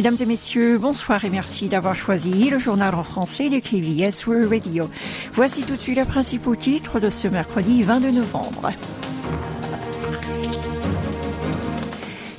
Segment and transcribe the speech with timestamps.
[0.00, 4.48] Mesdames et messieurs, bonsoir et merci d'avoir choisi le journal en français de KBS World
[4.50, 4.88] Radio.
[5.34, 8.72] Voici tout de suite les principaux titres de ce mercredi 22 novembre.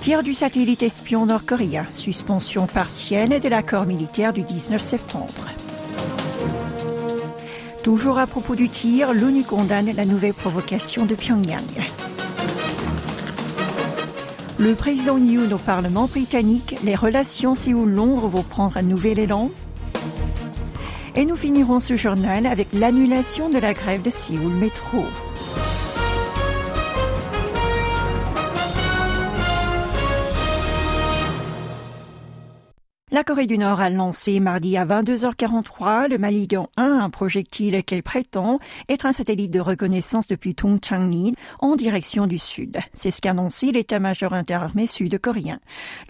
[0.00, 5.46] Tir du satellite espion nord-coréen, suspension partielle de l'accord militaire du 19 septembre.
[7.82, 11.62] Toujours à propos du tir, l'ONU condamne la nouvelle provocation de Pyongyang.
[14.58, 19.50] Le président Yoon au Parlement britannique, les relations Séoul-Londres vont prendre un nouvel élan.
[21.14, 25.04] Et nous finirons ce journal avec l'annulation de la grève de Séoul Métro.
[33.16, 38.02] La Corée du Nord a lancé mardi à 22h43 le Maligan 1, un projectile qu'elle
[38.02, 38.58] prétend
[38.90, 42.76] être un satellite de reconnaissance depuis Tongchang-ni en direction du sud.
[42.92, 45.60] C'est ce qu'a annoncé l'état-major interarmé sud-coréen.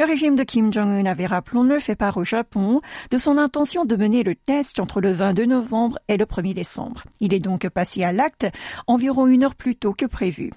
[0.00, 2.80] Le régime de Kim Jong-un avait, rappelons-le, fait part au Japon
[3.12, 7.04] de son intention de mener le test entre le 22 novembre et le 1er décembre.
[7.20, 8.48] Il est donc passé à l'acte
[8.88, 10.50] environ une heure plus tôt que prévu.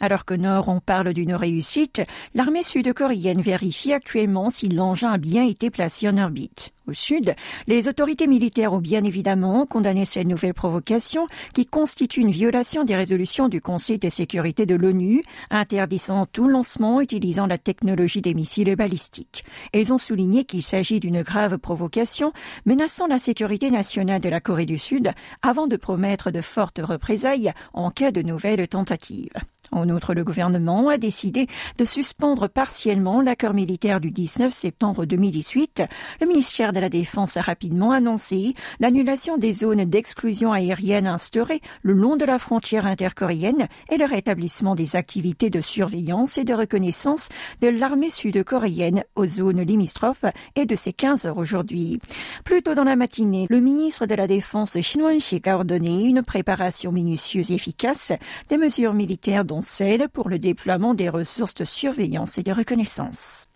[0.00, 2.02] Alors que Nord, on parle d'une réussite,
[2.34, 6.73] l'armée sud-coréenne vérifie actuellement si l'engin a bien été placé en orbite.
[6.86, 7.34] Au sud,
[7.66, 12.94] les autorités militaires ont bien évidemment condamné cette nouvelle provocation qui constitue une violation des
[12.94, 18.76] résolutions du Conseil de sécurité de l'ONU interdisant tout lancement utilisant la technologie des missiles
[18.76, 19.46] balistiques.
[19.72, 22.34] Elles ont souligné qu'il s'agit d'une grave provocation
[22.66, 27.52] menaçant la sécurité nationale de la Corée du Sud avant de promettre de fortes représailles
[27.72, 29.32] en cas de nouvelles tentatives.
[29.72, 35.82] En outre, le gouvernement a décidé de suspendre partiellement l'accord militaire du 19 septembre 2018.
[36.20, 41.94] Le ministère de la Défense a rapidement annoncé l'annulation des zones d'exclusion aérienne instaurées le
[41.94, 47.30] long de la frontière intercoréenne et le rétablissement des activités de surveillance et de reconnaissance
[47.60, 50.24] de l'armée sud-coréenne aux zones limitrophes
[50.56, 52.00] et de ces 15 heures aujourd'hui.
[52.44, 56.92] Plus tôt dans la matinée, le ministre de la Défense chinois a ordonné une préparation
[56.92, 58.12] minutieuse et efficace
[58.48, 63.46] des mesures militaires dont celle pour le déploiement des ressources de surveillance et de reconnaissance.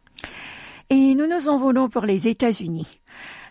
[0.91, 2.87] Et nous nous envolons pour les États-Unis.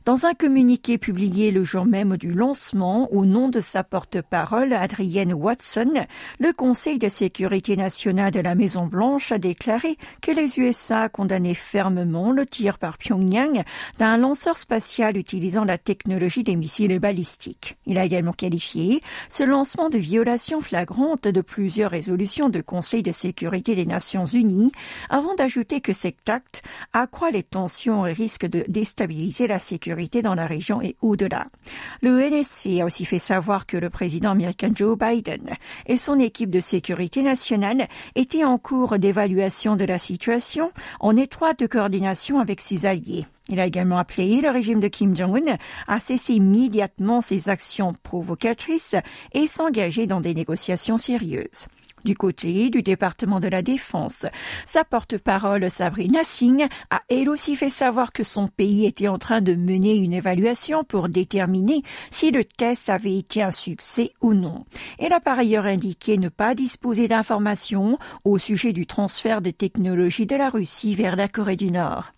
[0.07, 5.33] Dans un communiqué publié le jour même du lancement, au nom de sa porte-parole, Adrienne
[5.33, 6.05] Watson,
[6.39, 12.31] le Conseil de sécurité nationale de la Maison-Blanche a déclaré que les USA condamnaient fermement
[12.31, 13.63] le tir par Pyongyang
[13.99, 17.75] d'un lanceur spatial utilisant la technologie des missiles balistiques.
[17.85, 23.11] Il a également qualifié ce lancement de violation flagrante de plusieurs résolutions de Conseil de
[23.11, 24.71] sécurité des Nations Unies,
[25.09, 26.63] avant d'ajouter que cet acte
[26.93, 31.47] accroît les tensions et risque de déstabiliser la sécurité dans la région et au-delà.
[32.01, 35.49] Le NSC a aussi fait savoir que le président américain Joe Biden
[35.87, 41.67] et son équipe de sécurité nationale étaient en cours d'évaluation de la situation en étroite
[41.67, 43.25] coordination avec ses alliés.
[43.49, 45.57] Il a également appelé le régime de Kim Jong-un
[45.87, 48.95] à cesser immédiatement ses actions provocatrices
[49.33, 51.67] et s'engager dans des négociations sérieuses.
[52.03, 54.27] Du côté du département de la Défense,
[54.65, 59.41] sa porte-parole Sabrina Singh a elle aussi fait savoir que son pays était en train
[59.41, 61.81] de mener une évaluation pour déterminer
[62.11, 64.65] si le test avait été un succès ou non.
[64.99, 70.27] Elle a par ailleurs indiqué ne pas disposer d'informations au sujet du transfert des technologies
[70.27, 72.11] de la Russie vers la Corée du Nord.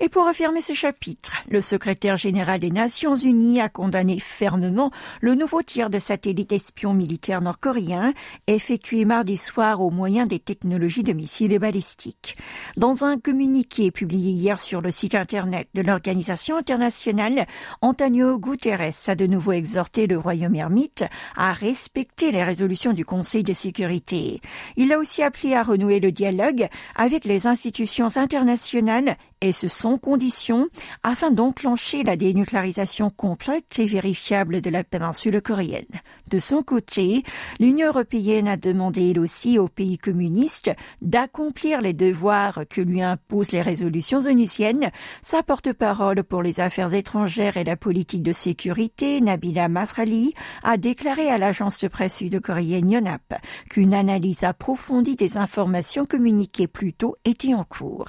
[0.00, 4.90] Et pour affirmer ce chapitre, le secrétaire général des Nations Unies a condamné fermement
[5.20, 8.12] le nouveau tir de satellite espion militaire nord-coréen
[8.46, 9.04] effectué
[9.36, 12.36] soir au moyen des technologies de missiles balistiques.
[12.76, 17.46] Dans un communiqué publié hier sur le site internet de l'Organisation internationale,
[17.80, 21.04] Antonio Guterres a de nouveau exhorté le royaume ermite
[21.36, 24.40] à respecter les résolutions du Conseil de sécurité.
[24.76, 29.98] Il a aussi appelé à renouer le dialogue avec les institutions internationales et ce sans
[29.98, 30.68] condition
[31.02, 35.84] afin d'enclencher la dénucléarisation complète et vérifiable de la péninsule coréenne.
[36.28, 37.22] De son côté,
[37.58, 40.70] l'Union européenne a demandé elle aussi aux pays communistes
[41.02, 44.90] d'accomplir les devoirs que lui imposent les résolutions onusiennes.
[45.22, 51.28] Sa porte-parole pour les affaires étrangères et la politique de sécurité, Nabila Masrali, a déclaré
[51.28, 53.34] à l'agence de presse sud-coréenne Yonhap
[53.70, 58.08] qu'une analyse approfondie des informations communiquées plus tôt était en cours.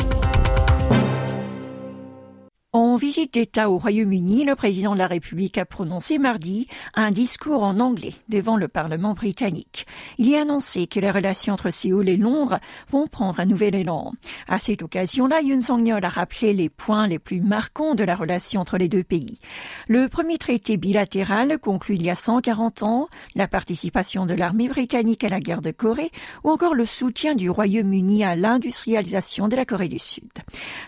[2.91, 7.63] En visite d'État au Royaume-Uni, le président de la République a prononcé mardi un discours
[7.63, 9.85] en anglais devant le Parlement britannique.
[10.17, 12.59] Il y a annoncé que les relations entre Séoul et Londres
[12.89, 14.11] vont prendre un nouvel élan.
[14.49, 18.59] À cette occasion-là, Yoon Song-yeol a rappelé les points les plus marquants de la relation
[18.59, 19.39] entre les deux pays.
[19.87, 25.23] Le premier traité bilatéral conclu il y a 140 ans, la participation de l'armée britannique
[25.23, 26.11] à la guerre de Corée
[26.43, 30.29] ou encore le soutien du Royaume-Uni à l'industrialisation de la Corée du Sud.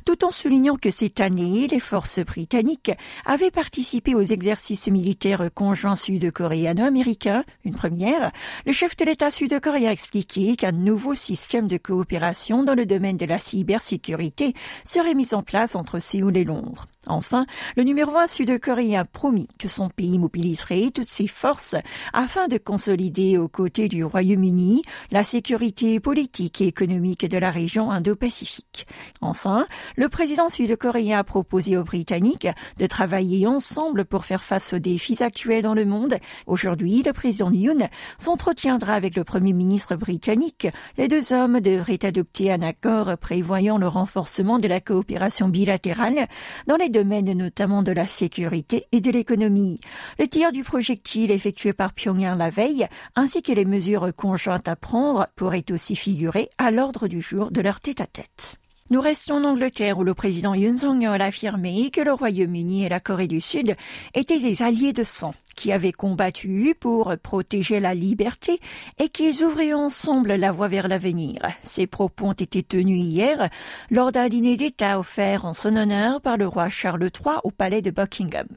[0.03, 2.91] Tout en soulignant que cette année, les forces britanniques
[3.23, 8.31] avaient participé aux exercices militaires conjoints sud-coréano-américains, une première,
[8.65, 13.17] le chef de l'État sud-coréen a expliqué qu'un nouveau système de coopération dans le domaine
[13.17, 16.87] de la cybersécurité serait mis en place entre Séoul et Londres.
[17.07, 17.45] Enfin,
[17.75, 21.75] le numéro un sud-coréen a promis que son pays mobiliserait toutes ses forces
[22.13, 27.91] afin de consolider aux côtés du Royaume-Uni la sécurité politique et économique de la région
[27.91, 28.87] Indo-Pacifique.
[29.19, 29.65] Enfin,
[29.97, 32.47] le président sud-coréen a proposé aux Britanniques
[32.77, 36.15] de travailler ensemble pour faire face aux défis actuels dans le monde.
[36.47, 40.67] Aujourd'hui, le président Yoon s'entretiendra avec le premier ministre britannique.
[40.97, 46.27] Les deux hommes devraient adopter un accord prévoyant le renforcement de la coopération bilatérale
[46.67, 49.81] dans les domaines notamment de la sécurité et de l'économie.
[50.17, 52.87] Le tir du projectile effectué par Pyongyang la veille,
[53.17, 57.59] ainsi que les mesures conjointes à prendre, pourraient aussi figurer à l'ordre du jour de
[57.59, 58.59] leur tête-à-tête.
[58.89, 62.89] Nous restons en Angleterre où le président Yoon Song-yeol a affirmé que le Royaume-Uni et
[62.89, 63.75] la Corée du Sud
[64.13, 68.59] étaient des alliés de sang qui avaient combattu pour protéger la liberté
[68.99, 71.41] et qu'ils ouvraient ensemble la voie vers l'avenir.
[71.61, 73.49] Ces propos ont été tenus hier
[73.89, 77.81] lors d'un dîner d'État offert en son honneur par le roi Charles III au palais
[77.81, 78.47] de Buckingham.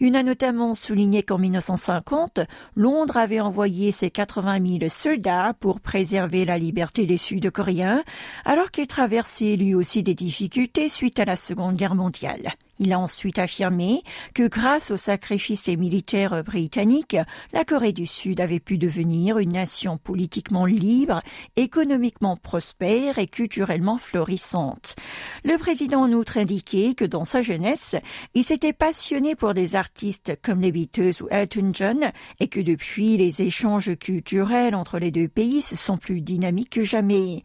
[0.00, 2.40] Il a notamment souligné qu'en 1950,
[2.74, 8.02] Londres avait envoyé ses 80 000 soldats pour préserver la liberté des Sud-Coréens,
[8.44, 12.52] alors qu'il traversait lui aussi des difficultés suite à la Seconde Guerre mondiale.
[12.78, 14.02] Il a ensuite affirmé
[14.34, 17.16] que grâce aux sacrifices militaires britanniques,
[17.52, 21.22] la Corée du Sud avait pu devenir une nation politiquement libre,
[21.56, 24.96] économiquement prospère et culturellement florissante.
[25.44, 27.96] Le président en outre indiqué que dans sa jeunesse,
[28.34, 33.16] il s'était passionné pour des artistes comme les Beatles ou Elton John et que depuis
[33.16, 37.42] les échanges culturels entre les deux pays se sont plus dynamiques que jamais.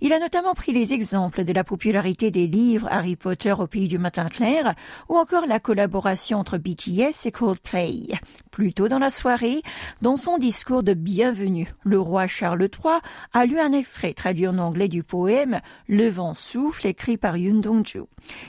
[0.00, 3.88] Il a notamment pris les exemples de la popularité des livres Harry Potter au pays
[3.88, 4.71] du matin clair
[5.08, 8.08] ou encore la collaboration entre BTS et Coldplay.
[8.52, 9.62] Plus tôt dans la soirée,
[10.02, 13.00] dans son discours de bienvenue, le roi Charles III
[13.32, 17.60] a lu un extrait traduit en anglais du poème Le vent souffle écrit par Yoon
[17.60, 18.02] Dong-ju.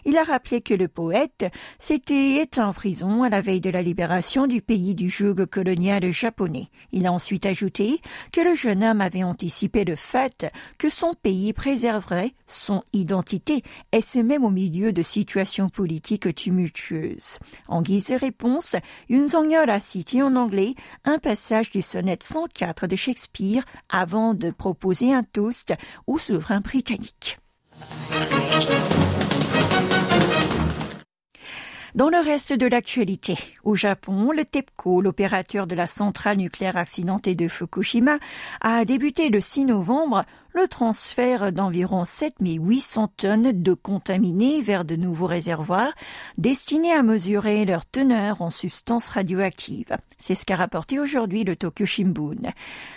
[0.03, 1.45] Il a rappelé que le poète
[1.79, 6.11] s'était éteint en prison à la veille de la libération du pays du joug colonial
[6.11, 6.67] japonais.
[6.91, 8.01] Il a ensuite ajouté
[8.33, 13.63] que le jeune homme avait anticipé le fait que son pays préserverait son identité
[13.93, 17.39] et ce même au milieu de situations politiques tumultueuses.
[17.69, 18.75] En guise de réponse,
[19.09, 19.79] Song-yeol a
[20.21, 20.75] en anglais
[21.05, 25.73] un passage du sonnet 104 de Shakespeare avant de proposer un toast
[26.07, 27.37] au souverain britannique.
[31.95, 37.35] Dans le reste de l'actualité, au Japon, le TEPCO, l'opérateur de la centrale nucléaire accidentée
[37.35, 38.17] de Fukushima,
[38.61, 45.25] a débuté le 6 novembre le transfert d'environ 7800 tonnes de contaminés vers de nouveaux
[45.25, 45.93] réservoirs
[46.37, 49.97] destinés à mesurer leur teneur en substances radioactives.
[50.17, 52.53] C'est ce qu'a rapporté aujourd'hui le Tokyo Shimbun.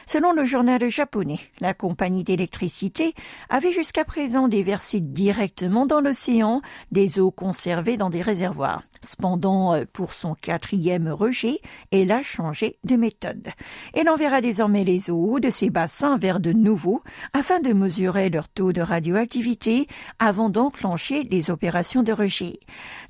[0.07, 3.15] Selon le journal japonais, la compagnie d'électricité
[3.49, 6.61] avait jusqu'à présent déversé directement dans l'océan
[6.93, 8.83] des eaux conservées dans des réservoirs.
[9.07, 11.61] Cependant, euh, pour son quatrième rejet,
[11.93, 13.49] elle a changé de méthode.
[13.95, 18.49] Elle enverra désormais les eaux de ces bassins vers de nouveaux afin de mesurer leur
[18.49, 19.87] taux de radioactivité
[20.19, 22.59] avant d'enclencher les opérations de rejet.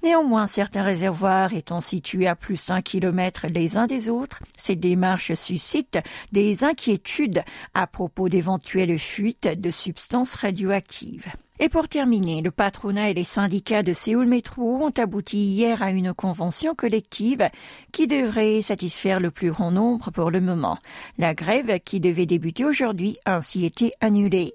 [0.02, 5.32] Néanmoins, certains réservoirs étant situés à plus d'un kilomètre les uns des autres, ces démarches
[5.32, 5.98] suscitent
[6.30, 11.32] des inquiétudes à propos d'éventuelles fuites de substances radioactives.
[11.58, 15.90] Et pour terminer, le patronat et les syndicats de Séoul Métro ont abouti hier à
[15.90, 17.48] une convention collective
[17.92, 20.78] qui devrait satisfaire le plus grand nombre pour le moment.
[21.16, 24.54] La grève qui devait débuter aujourd'hui a ainsi été annulée.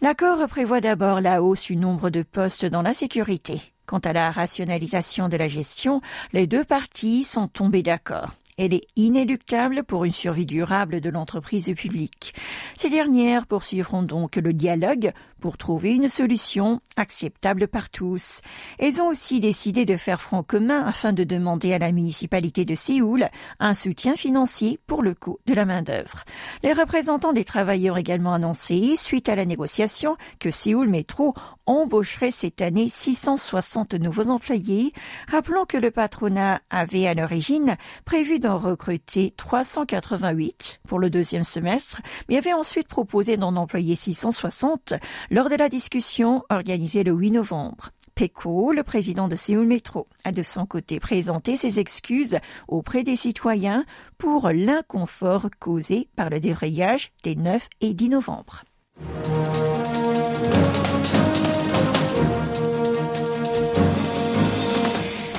[0.00, 3.60] L'accord prévoit d'abord la hausse du nombre de postes dans la sécurité.
[3.84, 6.00] Quant à la rationalisation de la gestion,
[6.32, 8.30] les deux parties sont tombées d'accord.
[8.58, 12.34] Elle est inéluctable pour une survie durable de l'entreprise publique.
[12.76, 18.40] Ces dernières poursuivront donc le dialogue pour trouver une solution acceptable par tous.
[18.78, 22.74] Elles ont aussi décidé de faire front commun afin de demander à la municipalité de
[22.74, 23.28] Séoul
[23.60, 26.24] un soutien financier pour le coût de la main-d'œuvre.
[26.62, 31.34] Les représentants des travailleurs ont également annoncé, suite à la négociation, que Séoul Métro
[31.66, 34.92] embaucherait cette année 660 nouveaux employés,
[35.30, 42.00] rappelant que le patronat avait à l'origine prévu d'en recruter 388 pour le deuxième semestre,
[42.30, 44.94] mais avait ensuite proposé d'en employer 660
[45.30, 47.90] lors de la discussion organisée le 8 novembre.
[48.14, 52.38] Peko, le président de Séoul Métro, a de son côté présenté ses excuses
[52.68, 53.84] auprès des citoyens
[54.16, 58.64] pour l'inconfort causé par le débrayage des 9 et 10 novembre.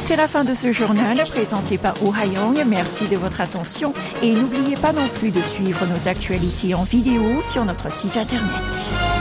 [0.09, 2.65] C'est la fin de ce journal présenté par Oh Young.
[2.65, 7.43] Merci de votre attention et n'oubliez pas non plus de suivre nos actualités en vidéo
[7.43, 9.18] sur notre site internet.